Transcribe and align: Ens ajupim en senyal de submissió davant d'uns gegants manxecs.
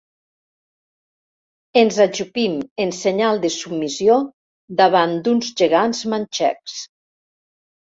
Ens 1.81 1.99
ajupim 2.07 2.57
en 2.87 2.95
senyal 3.03 3.45
de 3.45 3.53
submissió 3.59 4.19
davant 4.83 5.17
d'uns 5.25 5.57
gegants 5.65 6.07
manxecs. 6.17 6.85